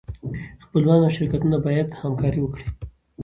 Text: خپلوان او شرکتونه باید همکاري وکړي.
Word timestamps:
خپلوان 0.63 0.99
او 1.05 1.09
شرکتونه 1.17 1.57
باید 1.65 1.87
همکاري 2.01 2.39
وکړي. 2.41 2.65